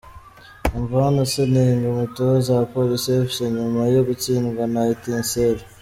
Umva 0.77 0.95
hano 1.05 1.21
Seninga 1.33 1.85
umutoza 1.93 2.49
wa 2.57 2.65
Police 2.73 3.09
Fc 3.27 3.35
nyuma 3.55 3.81
yo 3.95 4.01
gutsindwa 4.07 4.61
na 4.73 4.81
Etincelles. 4.93 5.65